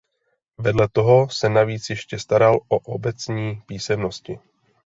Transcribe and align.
Vedle 0.57 0.87
toho 0.91 1.29
se 1.29 1.49
navíc 1.49 1.89
ještě 1.89 2.19
staral 2.19 2.57
o 2.67 2.77
obecní 2.79 3.61
písemnosti. 3.65 4.39